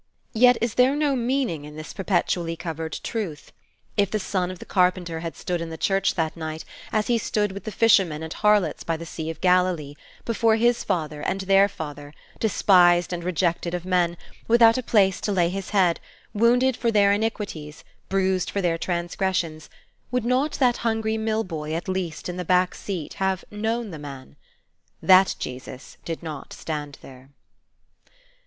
[0.33, 3.51] Yet, is there no meaning in this perpetually covered truth?
[3.95, 7.19] If the son of the carpenter had stood in the church that night, as he
[7.19, 9.93] stood with the fishermen and harlots by the sea of Galilee,
[10.25, 14.17] before His Father and their Father, despised and rejected of men,
[14.47, 15.99] without a place to lay His head,
[16.33, 19.69] wounded for their iniquities, bruised for their transgressions,
[20.09, 23.99] would not that hungry mill boy at least, in the back seat, have "known the
[23.99, 24.35] man"?
[24.99, 27.29] That Jesus did not stand there.